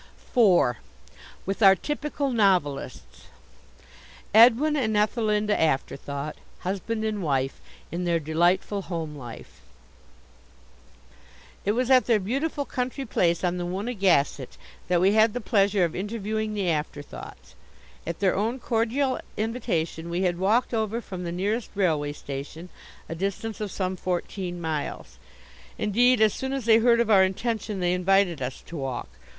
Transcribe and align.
IV. 0.35 0.77
WITH 1.45 1.61
OUR 1.61 1.75
TYPICAL 1.75 2.31
NOVELISTS 2.31 3.27
Edwin 4.33 4.75
and 4.75 4.97
Ethelinda 4.97 5.53
Afterthought 5.61 6.35
Husband 6.61 7.05
and 7.05 7.21
Wife 7.21 7.61
In 7.91 8.03
their 8.05 8.19
Delightful 8.19 8.81
Home 8.89 9.15
Life. 9.15 9.61
It 11.65 11.73
was 11.73 11.91
at 11.91 12.07
their 12.07 12.19
beautiful 12.19 12.65
country 12.65 13.05
place 13.05 13.43
on 13.43 13.57
the 13.57 13.65
Woonagansett 13.67 14.57
that 14.87 14.99
we 14.99 15.11
had 15.11 15.33
the 15.35 15.39
pleasure 15.39 15.85
of 15.85 15.95
interviewing 15.95 16.55
the 16.55 16.67
Afterthoughts. 16.71 17.53
At 18.07 18.21
their 18.21 18.35
own 18.35 18.57
cordial 18.57 19.19
invitation, 19.37 20.09
we 20.09 20.23
had 20.23 20.39
walked 20.39 20.73
over 20.73 20.99
from 20.99 21.25
the 21.25 21.31
nearest 21.31 21.69
railway 21.75 22.13
station, 22.13 22.69
a 23.07 23.13
distance 23.13 23.61
of 23.61 23.69
some 23.69 23.95
fourteen 23.95 24.59
miles. 24.59 25.19
Indeed, 25.77 26.21
as 26.21 26.33
soon 26.33 26.53
as 26.53 26.65
they 26.65 26.79
heard 26.79 26.99
of 26.99 27.11
our 27.11 27.23
intention 27.23 27.81
they 27.81 27.93
invited 27.93 28.41
us 28.41 28.61
to 28.65 28.75
walk. 28.77 29.07